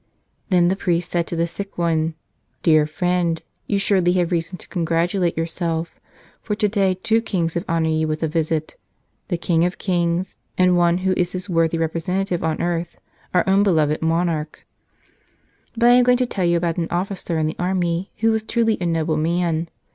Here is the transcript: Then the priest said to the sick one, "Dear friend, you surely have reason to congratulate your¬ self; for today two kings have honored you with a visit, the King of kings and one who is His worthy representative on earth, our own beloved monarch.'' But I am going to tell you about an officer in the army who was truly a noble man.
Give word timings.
Then 0.49 0.69
the 0.69 0.75
priest 0.75 1.11
said 1.11 1.27
to 1.27 1.35
the 1.35 1.45
sick 1.45 1.77
one, 1.77 2.15
"Dear 2.63 2.87
friend, 2.87 3.39
you 3.67 3.77
surely 3.77 4.13
have 4.13 4.31
reason 4.31 4.57
to 4.57 4.67
congratulate 4.67 5.35
your¬ 5.37 5.47
self; 5.47 5.99
for 6.41 6.55
today 6.55 6.95
two 6.95 7.21
kings 7.21 7.53
have 7.53 7.65
honored 7.69 7.93
you 7.93 8.07
with 8.07 8.23
a 8.23 8.27
visit, 8.27 8.77
the 9.27 9.37
King 9.37 9.63
of 9.63 9.77
kings 9.77 10.37
and 10.57 10.75
one 10.75 10.97
who 11.05 11.13
is 11.17 11.33
His 11.33 11.51
worthy 11.51 11.77
representative 11.77 12.43
on 12.43 12.63
earth, 12.63 12.97
our 13.31 13.47
own 13.47 13.61
beloved 13.61 14.01
monarch.'' 14.01 14.65
But 15.77 15.85
I 15.89 15.93
am 15.93 16.03
going 16.03 16.17
to 16.17 16.25
tell 16.25 16.45
you 16.45 16.57
about 16.57 16.79
an 16.79 16.87
officer 16.89 17.37
in 17.37 17.45
the 17.45 17.59
army 17.59 18.09
who 18.21 18.31
was 18.31 18.41
truly 18.41 18.79
a 18.81 18.87
noble 18.87 19.17
man. 19.17 19.69